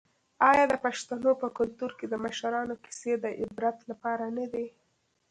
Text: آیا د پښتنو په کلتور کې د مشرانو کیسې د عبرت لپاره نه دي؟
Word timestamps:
آیا 0.49 0.63
د 0.71 0.73
پښتنو 0.85 1.31
په 1.41 1.47
کلتور 1.57 1.91
کې 1.99 2.05
د 2.09 2.13
مشرانو 2.25 2.75
کیسې 2.83 3.13
د 3.23 3.25
عبرت 3.41 3.77
لپاره 3.89 4.25
نه 4.37 4.45
دي؟ 4.53 4.67